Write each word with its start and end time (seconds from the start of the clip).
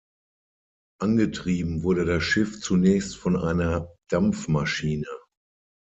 Angetrieben 0.99 1.83
wurde 1.83 2.05
das 2.05 2.23
Schiff 2.23 2.59
zunächst 2.59 3.17
von 3.17 3.37
einer 3.37 3.89
Dampfmaschine. 4.09 5.05